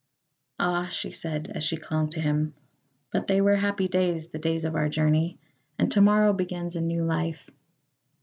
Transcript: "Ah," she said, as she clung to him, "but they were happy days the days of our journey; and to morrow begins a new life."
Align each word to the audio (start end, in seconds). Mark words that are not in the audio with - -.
"Ah," 0.57 0.87
she 0.87 1.11
said, 1.11 1.51
as 1.53 1.63
she 1.63 1.77
clung 1.77 2.09
to 2.09 2.19
him, 2.19 2.55
"but 3.11 3.27
they 3.27 3.39
were 3.39 3.57
happy 3.57 3.87
days 3.87 4.29
the 4.29 4.39
days 4.39 4.65
of 4.65 4.73
our 4.73 4.89
journey; 4.89 5.37
and 5.77 5.91
to 5.91 6.01
morrow 6.01 6.33
begins 6.33 6.75
a 6.75 6.81
new 6.81 7.03
life." 7.05 7.51